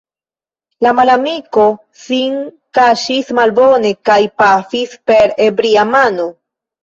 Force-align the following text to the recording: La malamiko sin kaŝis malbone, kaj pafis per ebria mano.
La 0.83 0.93
malamiko 0.99 1.65
sin 2.05 2.39
kaŝis 2.79 3.29
malbone, 3.41 3.91
kaj 4.11 4.17
pafis 4.43 4.95
per 5.11 5.35
ebria 5.49 5.85
mano. 5.93 6.27